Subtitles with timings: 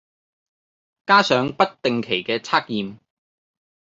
[1.05, 2.97] 加上不定期嘅測驗